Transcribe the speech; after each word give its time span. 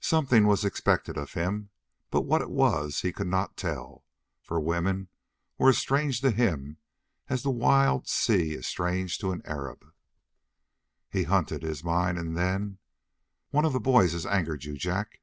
Something 0.00 0.46
was 0.46 0.64
expected 0.64 1.18
of 1.18 1.34
him, 1.34 1.68
but 2.10 2.22
what 2.22 2.40
it 2.40 2.48
was 2.48 3.02
he 3.02 3.12
could 3.12 3.26
not 3.26 3.54
tell, 3.58 4.06
for 4.40 4.58
women 4.58 5.08
were 5.58 5.68
as 5.68 5.76
strange 5.76 6.22
to 6.22 6.30
him 6.30 6.78
as 7.28 7.42
the 7.42 7.50
wild 7.50 8.08
sea 8.08 8.52
is 8.54 8.66
strange 8.66 9.18
to 9.18 9.30
the 9.36 9.46
Arab. 9.46 9.84
He 11.10 11.24
hunted 11.24 11.62
his 11.62 11.84
mind, 11.84 12.16
and 12.16 12.34
then: 12.34 12.78
"One 13.50 13.66
of 13.66 13.74
the 13.74 13.78
boys 13.78 14.12
has 14.12 14.24
angered 14.24 14.64
you, 14.64 14.74
Jack?" 14.78 15.20